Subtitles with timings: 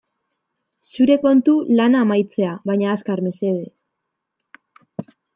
[0.91, 5.11] Zure kontu lana amaitzea baina azkar, mesedez.